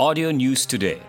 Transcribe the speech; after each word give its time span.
Audio 0.00 0.30
News 0.30 0.64
Today. 0.64 1.02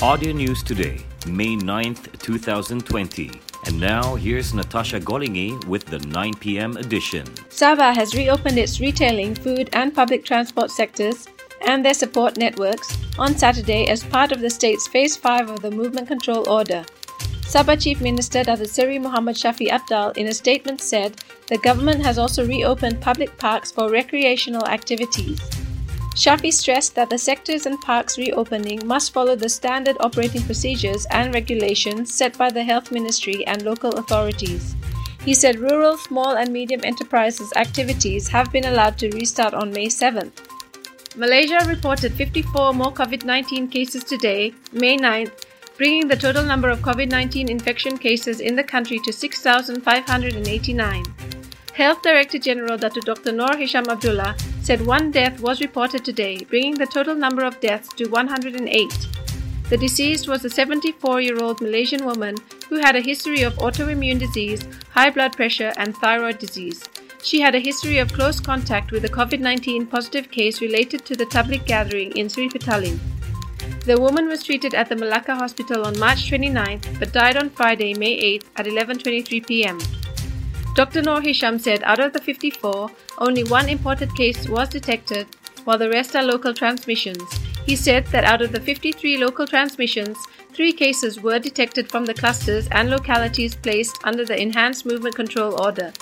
Audio 0.00 0.32
News 0.32 0.62
Today, 0.62 1.04
May 1.26 1.54
9th, 1.54 2.18
2020. 2.18 3.30
And 3.66 3.78
now 3.78 4.14
here's 4.14 4.54
Natasha 4.54 4.98
Golingi 4.98 5.62
with 5.66 5.84
the 5.84 5.98
9 5.98 6.32
p.m. 6.40 6.78
edition. 6.78 7.26
Sabah 7.50 7.94
has 7.94 8.14
reopened 8.14 8.56
its 8.56 8.80
retailing, 8.80 9.34
food, 9.34 9.68
and 9.74 9.94
public 9.94 10.24
transport 10.24 10.70
sectors 10.70 11.28
and 11.68 11.84
their 11.84 11.92
support 11.92 12.38
networks 12.38 12.96
on 13.18 13.36
Saturday 13.36 13.88
as 13.88 14.02
part 14.02 14.32
of 14.32 14.40
the 14.40 14.48
state's 14.48 14.88
Phase 14.88 15.14
5 15.14 15.50
of 15.50 15.60
the 15.60 15.70
Movement 15.70 16.08
Control 16.08 16.48
Order. 16.48 16.86
Sabah 17.42 17.78
Chief 17.78 18.00
Minister 18.00 18.44
Dr. 18.44 18.64
Seri 18.64 18.98
Muhammad 18.98 19.36
Shafie 19.36 19.68
Apdal 19.68 20.16
in 20.16 20.28
a 20.28 20.32
statement 20.32 20.80
said 20.80 21.20
the 21.48 21.58
government 21.58 22.02
has 22.02 22.16
also 22.16 22.46
reopened 22.46 23.02
public 23.02 23.36
parks 23.36 23.70
for 23.70 23.90
recreational 23.90 24.64
activities. 24.64 25.61
Shafie 26.14 26.52
stressed 26.52 26.94
that 26.94 27.08
the 27.08 27.16
sectors 27.16 27.64
and 27.64 27.80
parks 27.80 28.18
reopening 28.18 28.86
must 28.86 29.14
follow 29.14 29.34
the 29.34 29.48
standard 29.48 29.96
operating 30.00 30.42
procedures 30.42 31.06
and 31.10 31.32
regulations 31.32 32.12
set 32.12 32.36
by 32.36 32.50
the 32.50 32.62
Health 32.62 32.92
Ministry 32.92 33.46
and 33.46 33.62
local 33.62 33.92
authorities. 33.92 34.76
He 35.24 35.32
said 35.32 35.58
rural, 35.58 35.96
small, 35.96 36.36
and 36.36 36.52
medium 36.52 36.82
enterprises 36.84 37.50
activities 37.56 38.28
have 38.28 38.52
been 38.52 38.66
allowed 38.66 38.98
to 38.98 39.10
restart 39.10 39.54
on 39.54 39.72
May 39.72 39.86
7th. 39.86 40.32
Malaysia 41.16 41.64
reported 41.66 42.12
54 42.12 42.74
more 42.74 42.92
COVID 42.92 43.24
19 43.24 43.68
cases 43.68 44.04
today, 44.04 44.52
May 44.72 44.98
9th, 44.98 45.46
bringing 45.78 46.08
the 46.08 46.16
total 46.16 46.44
number 46.44 46.68
of 46.68 46.80
COVID 46.80 47.10
19 47.10 47.48
infection 47.48 47.96
cases 47.96 48.40
in 48.40 48.54
the 48.54 48.64
country 48.64 48.98
to 49.04 49.12
6,589. 49.12 51.04
Health 51.72 52.02
Director 52.02 52.38
General 52.38 52.76
Dr. 52.76 53.32
Noor 53.32 53.56
Hisham 53.56 53.88
Abdullah 53.88 54.36
said 54.62 54.86
one 54.86 55.10
death 55.10 55.40
was 55.40 55.60
reported 55.60 56.04
today, 56.04 56.44
bringing 56.48 56.74
the 56.76 56.86
total 56.86 57.16
number 57.16 57.44
of 57.44 57.58
deaths 57.60 57.88
to 57.94 58.06
108. 58.06 59.08
The 59.68 59.76
deceased 59.76 60.28
was 60.28 60.44
a 60.44 60.50
74 60.50 61.20
year 61.20 61.42
old 61.42 61.60
Malaysian 61.60 62.04
woman 62.04 62.36
who 62.68 62.76
had 62.76 62.94
a 62.94 63.00
history 63.00 63.42
of 63.42 63.54
autoimmune 63.54 64.20
disease, 64.20 64.66
high 64.90 65.10
blood 65.10 65.32
pressure, 65.32 65.72
and 65.78 65.96
thyroid 65.96 66.38
disease. 66.38 66.82
She 67.22 67.40
had 67.40 67.54
a 67.54 67.60
history 67.60 67.98
of 67.98 68.12
close 68.12 68.38
contact 68.38 68.92
with 68.92 69.04
a 69.04 69.08
COVID 69.08 69.40
19 69.40 69.86
positive 69.86 70.30
case 70.30 70.60
related 70.60 71.04
to 71.06 71.16
the 71.16 71.26
Tabligh 71.26 71.66
gathering 71.66 72.16
in 72.16 72.28
Sri 72.28 72.48
Petaling. 72.48 72.98
The 73.84 74.00
woman 74.00 74.28
was 74.28 74.44
treated 74.44 74.74
at 74.74 74.88
the 74.88 74.96
Malacca 74.96 75.34
Hospital 75.34 75.86
on 75.86 75.98
March 75.98 76.30
29th 76.30 77.00
but 77.00 77.12
died 77.12 77.36
on 77.36 77.50
Friday, 77.50 77.94
May 77.94 78.38
8th 78.38 78.44
at 78.56 78.66
11:23 78.66 79.46
p.m. 79.46 79.78
Dr. 80.74 81.02
Noor 81.02 81.20
Hisham 81.20 81.58
said 81.58 81.82
out 81.84 82.00
of 82.00 82.14
the 82.14 82.20
54, 82.20 82.90
only 83.18 83.44
one 83.44 83.68
imported 83.68 84.14
case 84.16 84.48
was 84.48 84.70
detected, 84.70 85.26
while 85.64 85.76
the 85.76 85.90
rest 85.90 86.16
are 86.16 86.22
local 86.22 86.54
transmissions. 86.54 87.22
He 87.66 87.76
said 87.76 88.06
that 88.06 88.24
out 88.24 88.40
of 88.40 88.52
the 88.52 88.60
53 88.60 89.18
local 89.18 89.46
transmissions, 89.46 90.16
three 90.54 90.72
cases 90.72 91.20
were 91.20 91.38
detected 91.38 91.90
from 91.90 92.06
the 92.06 92.14
clusters 92.14 92.68
and 92.72 92.88
localities 92.88 93.54
placed 93.54 93.98
under 94.04 94.24
the 94.24 94.40
Enhanced 94.40 94.86
Movement 94.86 95.14
Control 95.14 95.60
Order. 95.62 95.92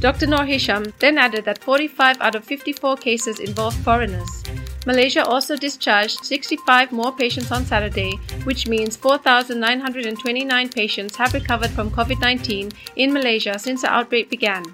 Dr. 0.00 0.26
Noor 0.26 0.46
Hisham 0.46 0.94
then 0.98 1.18
added 1.18 1.44
that 1.44 1.62
45 1.62 2.22
out 2.22 2.34
of 2.34 2.44
54 2.44 2.96
cases 2.96 3.38
involved 3.38 3.76
foreigners. 3.84 4.42
Malaysia 4.86 5.24
also 5.24 5.56
discharged 5.56 6.24
65 6.24 6.90
more 6.90 7.12
patients 7.12 7.52
on 7.52 7.66
Saturday, 7.66 8.12
which 8.44 8.66
means 8.66 8.96
4,929 8.96 10.68
patients 10.70 11.16
have 11.16 11.34
recovered 11.34 11.70
from 11.70 11.90
COVID 11.90 12.20
19 12.20 12.70
in 12.96 13.12
Malaysia 13.12 13.58
since 13.58 13.82
the 13.82 13.92
outbreak 13.92 14.30
began. 14.30 14.64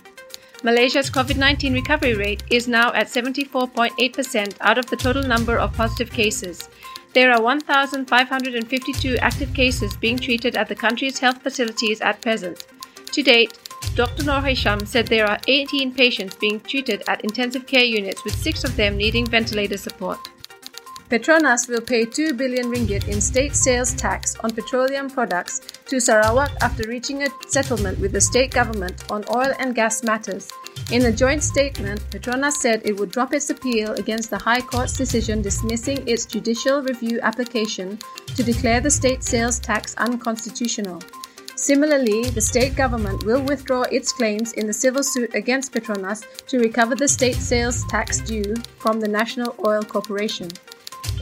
Malaysia's 0.63 1.11
COVID 1.11 1.37
19 1.37 1.75
recovery 1.75 2.15
rate 2.15 2.43
is 2.51 2.69
now 2.69 2.93
at 2.93 3.09
74.8% 3.09 4.57
out 4.61 4.79
of 4.79 4.87
the 4.87 4.97
total 4.97 5.23
number 5.23 5.59
of 5.59 5.73
positive 5.73 6.11
cases. 6.11 6.69
There 7.13 7.33
are 7.33 7.43
1,552 7.43 9.17
active 9.19 9.55
cases 9.55 9.97
being 9.97 10.19
treated 10.19 10.57
at 10.57 10.69
the 10.69 10.75
country's 10.75 11.19
health 11.19 11.43
facilities 11.43 12.01
at 12.01 12.21
present. 12.21 12.67
To 13.13 13.23
date, 13.23 13.59
Dr. 13.95 14.25
Noor 14.25 14.41
Hisham 14.43 14.85
said 14.85 15.07
there 15.07 15.27
are 15.27 15.39
18 15.47 15.95
patients 15.95 16.37
being 16.37 16.61
treated 16.61 17.03
at 17.09 17.25
intensive 17.25 17.67
care 17.67 17.85
units, 17.85 18.25
with 18.25 18.35
six 18.35 18.65
of 18.65 18.77
them 18.77 18.97
needing 18.97 19.27
ventilator 19.27 19.77
support. 19.77 20.19
Petronas 21.09 21.69
will 21.69 21.81
pay 21.81 22.05
2 22.05 22.35
billion 22.35 22.67
ringgit 22.67 23.07
in 23.07 23.21
state 23.21 23.55
sales 23.55 23.95
tax 23.95 24.35
on 24.41 24.51
petroleum 24.51 25.09
products 25.09 25.61
to 25.87 26.01
Sarawak 26.01 26.51
after 26.61 26.89
reaching 26.89 27.23
a 27.23 27.29
settlement 27.47 28.01
with 28.01 28.11
the 28.11 28.21
state 28.21 28.51
government 28.51 29.05
on 29.09 29.25
oil 29.33 29.53
and 29.61 29.73
gas 29.73 30.03
matters. 30.03 30.51
In 30.91 31.05
a 31.07 31.13
joint 31.13 31.45
statement, 31.45 32.01
Petronas 32.11 32.55
said 32.55 32.83
it 32.85 32.99
would 32.99 33.13
drop 33.13 33.33
its 33.33 33.51
appeal 33.51 33.93
against 33.93 34.31
the 34.31 34.39
High 34.39 34.61
Court's 34.61 34.97
decision 34.97 35.43
dismissing 35.43 36.07
its 36.09 36.27
judicial 36.27 36.83
review 36.83 37.21
application 37.23 38.01
to 38.35 38.43
declare 38.43 38.81
the 38.81 38.91
state 38.91 39.23
sales 39.23 39.61
tax 39.61 39.95
unconstitutional. 39.99 41.01
Similarly, 41.57 42.29
the 42.31 42.41
state 42.41 42.77
government 42.77 43.25
will 43.25 43.41
withdraw 43.41 43.83
its 43.91 44.13
claims 44.13 44.53
in 44.53 44.67
the 44.67 44.75
civil 44.75 45.03
suit 45.03 45.35
against 45.35 45.73
Petronas 45.73 46.23
to 46.49 46.59
recover 46.59 46.95
the 46.95 47.09
state 47.09 47.37
sales 47.37 47.83
tax 47.89 48.21
due 48.21 48.55
from 48.79 49.01
the 49.01 49.09
National 49.09 49.57
Oil 49.67 49.83
Corporation. 49.83 50.51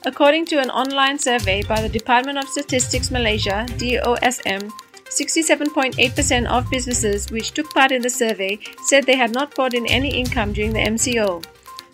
According 0.07 0.45
to 0.47 0.61
an 0.61 0.71
online 0.71 1.19
survey 1.19 1.63
by 1.63 1.81
the 1.81 1.89
Department 1.89 2.37
of 2.37 2.49
Statistics 2.49 3.11
Malaysia, 3.11 3.65
DOSM, 3.79 4.71
67.8% 5.09 6.47
of 6.47 6.71
businesses 6.71 7.31
which 7.31 7.53
took 7.53 7.73
part 7.73 7.91
in 7.91 8.03
the 8.03 8.11
survey 8.11 8.59
said 8.87 9.05
they 9.05 9.17
had 9.17 9.33
not 9.33 9.55
brought 9.55 9.73
in 9.73 9.87
any 9.87 10.11
income 10.11 10.53
during 10.53 10.73
the 10.75 10.81
MCO. 10.81 11.43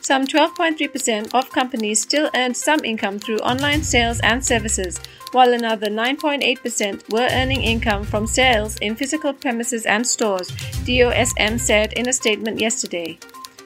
some 0.00 0.26
12.3% 0.26 1.34
of 1.34 1.52
companies 1.52 2.00
still 2.00 2.30
earned 2.34 2.56
some 2.56 2.82
income 2.84 3.18
through 3.18 3.38
online 3.38 3.82
sales 3.82 4.18
and 4.20 4.44
services, 4.44 4.98
while 5.32 5.52
another 5.52 5.88
9.8% 5.88 7.12
were 7.12 7.28
earning 7.30 7.62
income 7.62 8.02
from 8.02 8.26
sales 8.26 8.76
in 8.78 8.96
physical 8.96 9.32
premises 9.32 9.86
and 9.86 10.04
stores, 10.04 10.50
DOSM 10.86 11.60
said 11.60 11.92
in 11.92 12.08
a 12.08 12.12
statement 12.12 12.58
yesterday. 12.58 13.18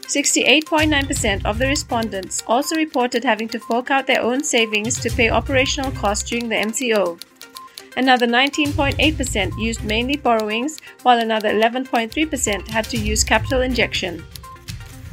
68.9% 0.06 1.44
of 1.44 1.58
the 1.58 1.66
respondents 1.66 2.42
also 2.46 2.76
reported 2.76 3.24
having 3.24 3.48
to 3.48 3.58
fork 3.58 3.90
out 3.90 4.06
their 4.06 4.22
own 4.22 4.44
savings 4.44 5.00
to 5.00 5.10
pay 5.10 5.30
operational 5.30 5.90
costs 5.92 6.28
during 6.28 6.48
the 6.48 6.56
MCO. 6.56 7.20
Another 7.96 8.26
19.8% 8.26 9.58
used 9.58 9.84
mainly 9.84 10.16
borrowings, 10.16 10.78
while 11.02 11.18
another 11.18 11.50
11.3% 11.50 12.68
had 12.68 12.84
to 12.86 12.96
use 12.96 13.24
capital 13.24 13.62
injection. 13.62 14.24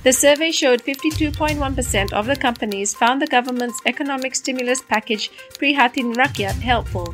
The 0.04 0.12
survey 0.12 0.52
showed 0.52 0.84
52.1% 0.84 2.12
of 2.12 2.26
the 2.26 2.36
companies 2.36 2.96
found 2.96 3.22
the 3.22 3.28
government's 3.28 3.80
economic 3.86 4.34
stimulus 4.34 4.82
package 4.82 5.30
Prihatin 5.60 6.16
Rakyat 6.16 6.60
helpful. 6.60 7.14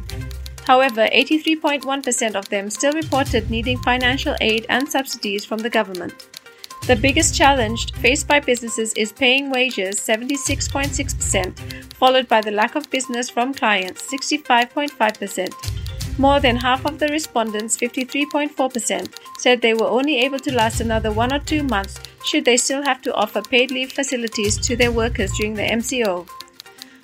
However, 0.66 1.08
83.1% 1.14 2.36
of 2.36 2.48
them 2.50 2.70
still 2.70 2.94
reported 2.94 3.50
needing 3.50 3.78
financial 3.80 4.36
aid 4.40 4.66
and 4.70 4.88
subsidies 4.88 5.44
from 5.44 5.60
the 5.60 5.70
government. 5.70 6.37
The 6.86 6.96
biggest 6.96 7.36
challenge 7.36 7.94
faced 7.96 8.28
by 8.28 8.40
businesses 8.40 8.94
is 8.94 9.12
paying 9.12 9.50
wages 9.50 10.00
76.6%, 10.00 11.94
followed 11.96 12.28
by 12.28 12.42
the 12.42 12.52
lack 12.52 12.76
of 12.76 12.90
business 12.90 13.30
from 13.30 13.54
clients 13.54 14.10
65.5%. 14.12 16.20
More 16.20 16.40
than 16.40 16.56
half 16.56 16.86
of 16.86 16.98
the 16.98 17.08
respondents, 17.10 17.78
53.4%, 17.78 19.14
said 19.38 19.62
they 19.62 19.74
were 19.74 19.88
only 19.88 20.18
able 20.18 20.40
to 20.40 20.54
last 20.54 20.82
another 20.82 21.12
one 21.12 21.34
or 21.34 21.40
two 21.40 21.64
months 21.64 22.00
should 22.26 22.46
they 22.46 22.58
still 22.58 22.84
have 22.84 23.02
to 23.04 23.14
offer 23.14 23.42
paid 23.42 23.72
leave 23.72 23.92
facilities 23.92 24.58
to 24.58 24.76
their 24.76 24.92
workers 24.92 25.32
during 25.38 25.54
the 25.54 25.64
MCO. 25.64 26.28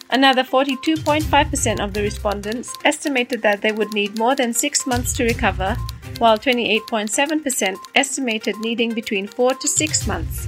Another 0.10 0.44
42.5% 0.44 1.80
of 1.80 1.94
the 1.94 2.02
respondents 2.02 2.76
estimated 2.86 3.42
that 3.42 3.62
they 3.62 3.72
would 3.72 3.94
need 3.94 4.18
more 4.18 4.36
than 4.36 4.54
six 4.54 4.86
months 4.86 5.14
to 5.14 5.24
recover, 5.24 5.76
while 6.20 6.38
28.7% 6.38 7.76
estimated 7.96 8.56
needing 8.58 8.94
between 8.94 9.28
four 9.28 9.54
to 9.54 9.68
six 9.68 10.08
months. 10.08 10.48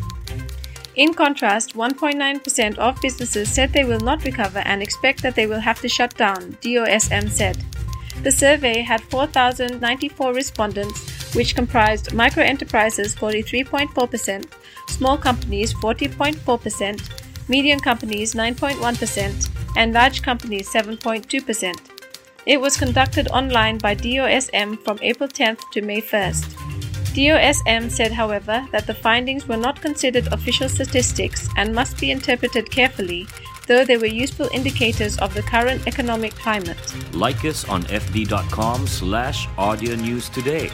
In 0.96 1.14
contrast, 1.14 1.76
1.9% 1.76 2.78
of 2.78 3.02
businesses 3.02 3.50
said 3.50 3.74
they 3.74 3.84
will 3.84 4.00
not 4.00 4.24
recover 4.24 4.60
and 4.60 4.82
expect 4.82 5.22
that 5.24 5.36
they 5.36 5.46
will 5.46 5.60
have 5.60 5.82
to 5.82 5.90
shut 5.90 6.16
down, 6.16 6.54
DOSM 6.62 7.30
said. 7.30 7.58
The 8.24 8.32
survey 8.32 8.82
had 8.82 9.02
4,094 9.02 10.34
respondents, 10.34 11.36
which 11.36 11.54
comprised 11.54 12.14
micro 12.14 12.44
enterprises 12.44 13.14
43.4%, 13.14 14.46
small 14.88 15.18
companies 15.18 15.74
40.4%, 15.74 17.50
medium 17.50 17.80
companies 17.80 18.34
9.1%, 18.34 19.50
and 19.76 19.94
large 19.94 20.22
companies 20.22 20.70
7.2%. 20.72 21.95
It 22.46 22.62
was 22.62 22.78
conducted 22.78 23.28
online 23.30 23.80
by 23.80 23.96
DOSM 23.96 24.84
from 24.84 25.00
April 25.02 25.28
10th 25.28 25.62
to 25.72 25.82
May 25.82 26.00
1st. 26.00 26.46
DOSM 27.16 27.90
said, 27.90 28.12
however, 28.12 28.68
that 28.72 28.86
the 28.86 28.94
findings 28.94 29.48
were 29.48 29.58
not 29.58 29.82
considered 29.82 30.28
official 30.28 30.70
statistics 30.70 31.50
and 31.58 31.74
must 31.74 32.00
be 32.00 32.12
interpreted 32.12 32.70
carefully, 32.70 33.26
though 33.66 33.84
they 33.84 33.98
were 33.98 34.06
useful 34.06 34.48
indicators 34.54 35.18
of 35.18 35.34
the 35.34 35.42
current 35.42 35.88
economic 35.88 36.36
climate. 36.36 36.78
Like 37.14 37.44
us 37.46 37.68
on 37.68 37.84
fb.com 37.86 38.86
slash 38.86 39.48
audio 39.58 39.96
news 39.96 40.30
today. 40.30 40.70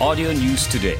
Audio 0.00 0.32
News 0.32 0.66
Today 0.66 0.98